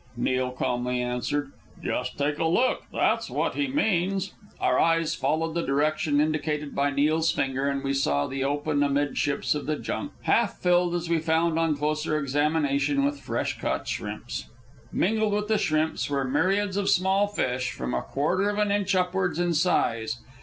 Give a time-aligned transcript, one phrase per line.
[0.17, 1.51] Neil calmly answered.
[1.83, 6.89] "Just take a look that's what he means." Our eyes followed the direction indicated by
[6.89, 11.07] Neil's finger, and we saw the open amid ships of the junk, half filled, as
[11.07, 14.45] we found on closer examination, with fresh caught shrimps.
[14.91, 18.95] Mingled with the shrimps were myriads of small fish, from a quarter of an inch
[18.95, 20.17] upwards in size.